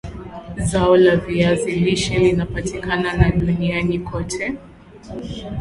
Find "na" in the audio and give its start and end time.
2.95-3.31